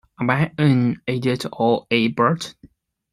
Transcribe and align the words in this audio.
Am 0.19 0.31
I 0.31 0.51
an 0.57 0.99
idiot 1.05 1.45
and 1.45 1.81
a 1.91 2.07
brute? 2.07 2.55